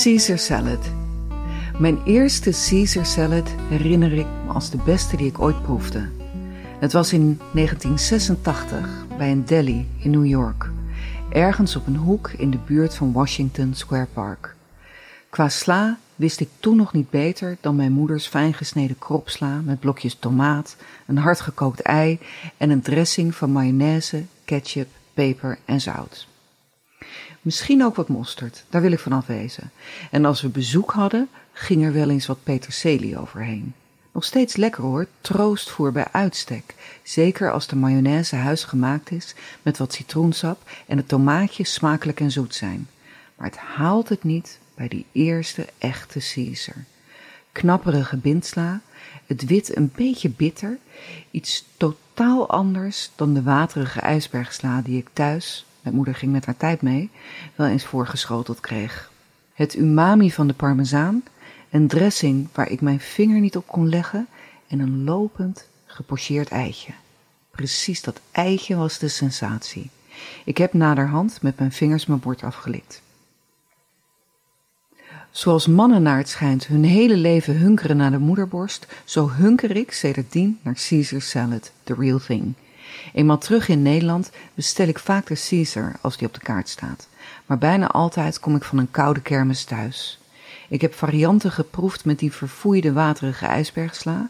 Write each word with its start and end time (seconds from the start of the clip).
Caesar 0.00 0.38
salad. 0.38 0.90
Mijn 1.78 2.02
eerste 2.04 2.50
Caesar 2.50 3.06
salad 3.06 3.48
herinner 3.68 4.12
ik 4.12 4.26
me 4.44 4.52
als 4.52 4.70
de 4.70 4.76
beste 4.84 5.16
die 5.16 5.26
ik 5.26 5.40
ooit 5.40 5.62
proefde. 5.62 6.08
Het 6.78 6.92
was 6.92 7.12
in 7.12 7.40
1986 7.52 8.88
bij 9.16 9.30
een 9.30 9.44
deli 9.44 9.88
in 9.98 10.10
New 10.10 10.26
York, 10.26 10.70
ergens 11.30 11.76
op 11.76 11.86
een 11.86 11.96
hoek 11.96 12.30
in 12.30 12.50
de 12.50 12.58
buurt 12.66 12.94
van 12.94 13.12
Washington 13.12 13.74
Square 13.74 14.08
Park. 14.12 14.54
Qua 15.30 15.48
sla 15.48 15.98
wist 16.16 16.40
ik 16.40 16.48
toen 16.60 16.76
nog 16.76 16.92
niet 16.92 17.10
beter 17.10 17.56
dan 17.60 17.76
mijn 17.76 17.92
moeders 17.92 18.26
fijngesneden 18.26 18.98
kropsla 18.98 19.60
met 19.64 19.80
blokjes 19.80 20.14
tomaat, 20.14 20.76
een 21.06 21.18
hardgekookt 21.18 21.80
ei 21.80 22.18
en 22.56 22.70
een 22.70 22.82
dressing 22.82 23.34
van 23.34 23.50
mayonaise, 23.50 24.24
ketchup, 24.44 24.88
peper 25.14 25.58
en 25.64 25.80
zout. 25.80 26.30
Misschien 27.42 27.84
ook 27.84 27.96
wat 27.96 28.08
mosterd, 28.08 28.64
daar 28.68 28.82
wil 28.82 28.92
ik 28.92 28.98
van 28.98 29.12
afwezen. 29.12 29.70
En 30.10 30.24
als 30.24 30.40
we 30.40 30.48
bezoek 30.48 30.90
hadden, 30.90 31.28
ging 31.52 31.84
er 31.84 31.92
wel 31.92 32.10
eens 32.10 32.26
wat 32.26 32.42
peterselie 32.42 33.18
overheen. 33.18 33.74
Nog 34.12 34.24
steeds 34.24 34.56
lekker 34.56 34.82
hoor, 34.82 35.06
troostvoer 35.20 35.92
bij 35.92 36.06
uitstek. 36.12 36.74
Zeker 37.02 37.52
als 37.52 37.66
de 37.66 37.76
mayonaise 37.76 38.36
huisgemaakt 38.36 39.10
is 39.10 39.34
met 39.62 39.78
wat 39.78 39.92
citroensap 39.92 40.70
en 40.86 40.96
de 40.96 41.06
tomaatjes 41.06 41.72
smakelijk 41.72 42.20
en 42.20 42.30
zoet 42.30 42.54
zijn. 42.54 42.88
Maar 43.36 43.46
het 43.46 43.56
haalt 43.56 44.08
het 44.08 44.24
niet 44.24 44.58
bij 44.74 44.88
die 44.88 45.06
eerste 45.12 45.66
echte 45.78 46.18
Caesar. 46.34 46.84
Knapperige 47.52 48.16
bindsla, 48.16 48.80
het 49.26 49.46
wit 49.46 49.76
een 49.76 49.92
beetje 49.94 50.28
bitter, 50.28 50.78
iets 51.30 51.64
totaal 51.76 52.48
anders 52.48 53.10
dan 53.14 53.34
de 53.34 53.42
waterige 53.42 54.00
ijsbergsla 54.00 54.80
die 54.80 54.98
ik 54.98 55.08
thuis, 55.12 55.66
mijn 55.82 55.94
moeder 55.94 56.14
ging 56.14 56.32
met 56.32 56.46
haar 56.46 56.56
tijd 56.56 56.82
mee, 56.82 57.10
wel 57.54 57.66
eens 57.66 57.84
voorgeschoteld 57.84 58.60
kreeg. 58.60 59.10
Het 59.52 59.74
umami 59.76 60.32
van 60.32 60.46
de 60.46 60.54
parmezaan, 60.54 61.22
een 61.70 61.88
dressing 61.88 62.48
waar 62.52 62.70
ik 62.70 62.80
mijn 62.80 63.00
vinger 63.00 63.40
niet 63.40 63.56
op 63.56 63.66
kon 63.66 63.88
leggen 63.88 64.26
en 64.68 64.80
een 64.80 65.04
lopend, 65.04 65.68
gepocheerd 65.86 66.48
eitje. 66.48 66.92
Precies 67.50 68.02
dat 68.02 68.20
eitje 68.30 68.76
was 68.76 68.98
de 68.98 69.08
sensatie. 69.08 69.90
Ik 70.44 70.58
heb 70.58 70.72
naderhand 70.72 71.42
met 71.42 71.58
mijn 71.58 71.72
vingers 71.72 72.06
mijn 72.06 72.20
bord 72.20 72.42
afgelikt. 72.42 73.02
Zoals 75.30 75.66
mannen 75.66 76.02
naar 76.02 76.16
het 76.16 76.28
schijnt 76.28 76.66
hun 76.66 76.84
hele 76.84 77.16
leven 77.16 77.56
hunkeren 77.58 77.96
naar 77.96 78.10
de 78.10 78.18
moederborst, 78.18 78.86
zo 79.04 79.30
hunker 79.30 79.76
ik 79.76 79.92
sedertdien 79.92 80.58
naar 80.62 80.78
Caesar 80.88 81.20
salad, 81.20 81.72
the 81.84 81.94
real 81.94 82.18
thing. 82.18 82.54
Eenmaal 83.12 83.38
terug 83.38 83.68
in 83.68 83.82
Nederland 83.82 84.30
bestel 84.54 84.86
ik 84.86 84.98
vaak 84.98 85.26
de 85.26 85.44
Caesar 85.48 85.92
als 86.00 86.16
die 86.16 86.26
op 86.26 86.34
de 86.34 86.40
kaart 86.40 86.68
staat, 86.68 87.08
maar 87.46 87.58
bijna 87.58 87.86
altijd 87.86 88.40
kom 88.40 88.56
ik 88.56 88.64
van 88.64 88.78
een 88.78 88.90
koude 88.90 89.20
kermis 89.20 89.64
thuis. 89.64 90.18
Ik 90.68 90.80
heb 90.80 90.94
varianten 90.94 91.52
geproefd 91.52 92.04
met 92.04 92.18
die 92.18 92.32
verfoeide 92.32 92.92
waterige 92.92 93.46
ijsbergsla. 93.46 94.28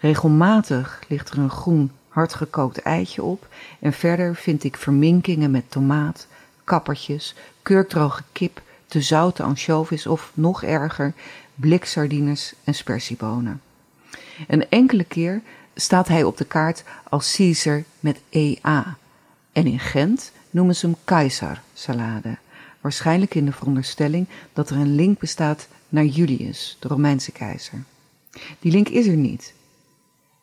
Regelmatig 0.00 1.00
ligt 1.08 1.30
er 1.30 1.38
een 1.38 1.50
groen 1.50 1.90
hardgekookt 2.08 2.82
eitje 2.82 3.22
op 3.22 3.46
en 3.80 3.92
verder 3.92 4.36
vind 4.36 4.64
ik 4.64 4.76
verminkingen 4.76 5.50
met 5.50 5.70
tomaat, 5.70 6.26
kappertjes, 6.64 7.34
kurkdroge 7.62 8.22
kip, 8.32 8.62
te 8.86 9.00
zoute 9.00 9.42
anchovies 9.42 10.06
of 10.06 10.30
nog 10.34 10.62
erger, 10.62 11.12
bliksardines 11.54 12.54
en 12.64 12.74
spersiebonen. 12.74 13.60
Een 14.48 14.68
enkele 14.68 15.04
keer 15.04 15.40
staat 15.74 16.08
hij 16.08 16.24
op 16.24 16.36
de 16.36 16.44
kaart 16.44 16.84
als 17.08 17.36
Caesar 17.36 17.84
met 18.00 18.20
EA. 18.28 18.96
En 19.52 19.66
in 19.66 19.78
Gent 19.78 20.32
noemen 20.50 20.76
ze 20.76 20.86
hem 20.86 20.96
Keizer 21.04 21.62
salade. 21.74 22.38
Waarschijnlijk 22.80 23.34
in 23.34 23.44
de 23.44 23.52
veronderstelling 23.52 24.28
dat 24.52 24.70
er 24.70 24.76
een 24.76 24.94
link 24.94 25.18
bestaat 25.18 25.68
naar 25.88 26.04
Julius, 26.04 26.76
de 26.80 26.88
Romeinse 26.88 27.32
keizer. 27.32 27.84
Die 28.60 28.72
link 28.72 28.88
is 28.88 29.06
er 29.06 29.16
niet. 29.16 29.54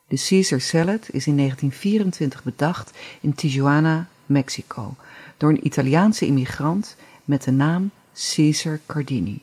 De 0.08 0.26
Caesar 0.28 0.62
salad 0.62 1.10
is 1.12 1.28
in 1.28 1.38
1924 1.38 2.44
bedacht 2.44 2.98
in 3.22 3.34
Tijuana, 3.34 4.08
Mexico, 4.26 4.96
door 5.38 5.50
een 5.50 5.66
Italiaanse 5.66 6.26
immigrant 6.26 6.96
met 7.26 7.44
de 7.44 7.52
naam 7.52 7.92
Caesar 8.14 8.80
Cardini. 8.86 9.42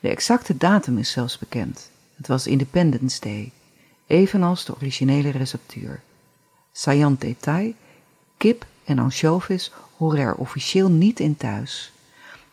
De 0.00 0.08
exacte 0.08 0.56
datum 0.56 0.98
is 0.98 1.10
zelfs 1.10 1.38
bekend. 1.38 1.90
Het 2.16 2.26
was 2.26 2.46
Independence 2.46 3.20
Day, 3.20 3.52
evenals 4.06 4.64
de 4.64 4.74
originele 4.74 5.30
receptuur. 5.30 6.00
Saillant 6.72 7.20
detail, 7.20 7.74
kip 8.36 8.66
en 8.84 8.98
anchovies 8.98 9.72
horen 9.96 10.20
er 10.20 10.34
officieel 10.34 10.90
niet 10.90 11.20
in 11.20 11.36
thuis. 11.36 11.92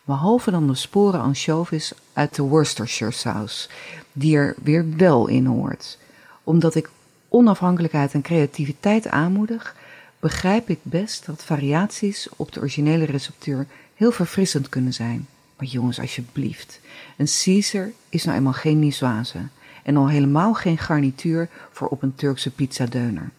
Behalve 0.04 0.50
dan 0.50 0.66
de 0.66 0.74
sporen 0.74 1.20
anchovies 1.20 1.92
uit 2.12 2.34
de 2.34 2.42
Worcestershire 2.42 3.12
saus, 3.12 3.68
die 4.12 4.36
er 4.36 4.54
weer 4.62 4.96
wel 4.96 5.26
in 5.28 5.46
hoort. 5.46 5.98
Omdat 6.44 6.74
ik 6.74 6.90
onafhankelijkheid 7.28 8.12
en 8.12 8.22
creativiteit 8.22 9.08
aanmoedig, 9.08 9.76
begrijp 10.20 10.68
ik 10.68 10.78
best 10.82 11.26
dat 11.26 11.44
variaties 11.44 12.28
op 12.36 12.52
de 12.52 12.60
originele 12.60 13.04
receptuur 13.04 13.66
heel 13.94 14.12
verfrissend 14.12 14.68
kunnen 14.68 14.92
zijn. 14.92 15.26
Maar 15.56 15.66
jongens, 15.66 16.00
alsjeblieft. 16.00 16.80
Een 17.16 17.28
Caesar 17.42 17.90
is 18.08 18.24
nou 18.24 18.36
eenmaal 18.36 18.52
geen 18.52 18.78
niçoise. 18.78 19.38
En 19.84 19.96
al 19.96 20.08
helemaal 20.08 20.54
geen 20.54 20.78
garnituur 20.78 21.48
voor 21.70 21.88
op 21.88 22.02
een 22.02 22.14
Turkse 22.14 22.50
pizzadeuner. 22.50 23.30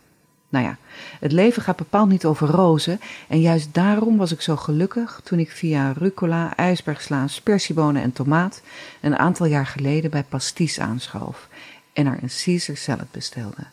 Nou 0.50 0.66
ja, 0.66 0.78
het 1.20 1.32
leven 1.32 1.62
gaat 1.62 1.76
bepaald 1.76 2.10
niet 2.10 2.26
over 2.26 2.48
rozen. 2.48 3.00
En 3.28 3.42
juist 3.42 3.74
daarom 3.74 4.18
was 4.18 4.32
ik 4.32 4.42
zo 4.42 4.56
gelukkig 4.56 5.22
toen 5.24 5.40
ik 5.40 5.52
via 5.52 5.92
rucola, 5.92 6.56
ijsbergsla, 6.56 7.28
spersiebonen 7.28 8.02
en 8.02 8.12
tomaat 8.12 8.62
een 9.02 9.18
aantal 9.18 9.46
jaar 9.46 9.66
geleden 9.66 10.12
bij 10.12 10.24
Pastis 10.24 10.80
aanschoof 10.80 11.48
en 11.94 12.06
er 12.06 12.18
een 12.22 12.30
Caesar 12.44 12.78
salad 12.78 13.12
bestelde. 13.12 13.66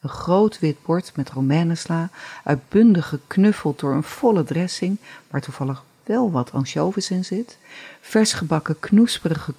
Een 0.00 0.08
groot 0.08 0.58
wit 0.58 0.82
bord 0.82 1.12
met 1.16 1.30
romanesla, 1.30 2.10
uitbundig 2.44 3.08
geknuffeld 3.08 3.78
door 3.78 3.94
een 3.94 4.02
volle 4.02 4.44
dressing, 4.44 4.98
waar 5.30 5.40
toevallig 5.40 5.84
wel 6.04 6.30
wat 6.30 6.52
anchovies 6.52 7.10
in 7.10 7.24
zit, 7.24 7.58
vers 8.00 8.32
gebakken 8.32 8.78
knoesperige 8.78 9.54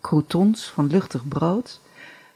croutons 0.00 0.64
van 0.64 0.86
luchtig 0.86 1.28
brood, 1.28 1.80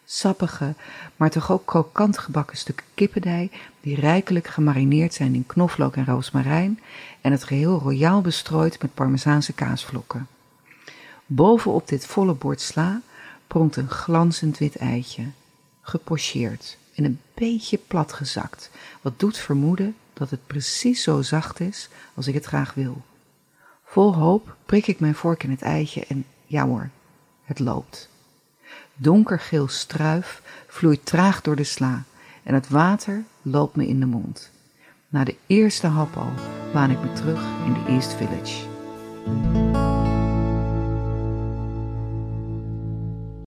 sappige, 0.09 0.75
maar 1.17 1.31
toch 1.31 1.53
ook 1.53 1.67
krokant 1.67 2.19
gebakken 2.19 2.57
stukken 2.57 2.87
kippendij 2.95 3.51
die 3.81 4.01
rijkelijk 4.01 4.47
gemarineerd 4.47 5.15
zijn 5.15 5.35
in 5.35 5.47
knoflook 5.47 5.97
en 5.97 6.05
roosmarijn 6.05 6.81
en 7.21 7.33
het 7.33 7.45
geheel 7.45 7.79
royaal 7.79 8.21
bestrooid 8.21 8.83
met 8.83 8.95
parmezaanse 8.95 9.53
kaasvlokken. 9.53 10.27
Bovenop 11.27 11.89
dit 11.89 12.07
volle 12.07 12.35
bord 12.35 12.61
sla 12.61 13.01
pronkt 13.47 13.77
een 13.77 13.91
glanzend 13.91 14.59
wit 14.59 14.77
eitje, 14.77 15.25
gepocheerd 15.81 16.77
en 16.95 17.05
een 17.05 17.21
beetje 17.35 17.79
platgezakt, 17.79 18.71
wat 19.01 19.19
doet 19.19 19.39
vermoeden 19.39 19.97
dat 20.13 20.31
het 20.31 20.47
precies 20.47 21.03
zo 21.03 21.23
zacht 21.23 21.61
is 21.61 21.89
als 22.15 22.27
ik 22.27 22.35
het 22.35 22.45
graag 22.45 22.75
wil. 22.75 23.03
Vol 23.85 24.15
hoop 24.15 24.57
prik 24.67 24.87
ik 24.87 25.01
mijn 25.01 25.15
vork 25.15 25.43
in 25.43 25.51
het 25.51 25.63
eitje 25.63 26.05
en 26.07 26.27
ja 26.47 26.67
hoor, 26.67 26.91
het 27.45 27.59
loopt. 27.59 28.09
Donkergeel 28.95 29.69
struif 29.69 30.43
vloeit 30.69 31.07
traag 31.07 31.43
door 31.43 31.57
de 31.57 31.65
sla 31.65 32.03
en 32.43 32.55
het 32.55 32.69
water 32.69 33.25
loopt 33.43 33.77
me 33.77 33.87
in 33.87 34.01
de 34.01 34.07
mond. 34.07 34.51
Na 35.09 35.25
de 35.25 35.37
eerste 35.47 35.87
hap 35.87 36.17
al 36.17 36.33
waan 36.73 36.91
ik 36.91 37.01
me 37.01 37.13
terug 37.13 37.43
in 37.67 37.73
de 37.73 37.85
East 37.87 38.15
Village. 38.15 39.66